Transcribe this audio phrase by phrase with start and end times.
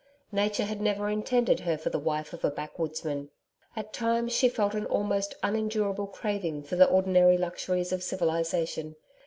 [0.31, 3.29] Nature had never intended her for the wife of a backwoodsman.
[3.75, 8.95] At times she felt an almost unendurable craving for the ordinary luxuries of civilisation.